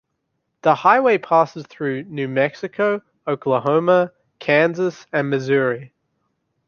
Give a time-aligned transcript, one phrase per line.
[0.63, 5.93] The highway passes through New Mexico, Oklahoma, Kansas, and Missouri.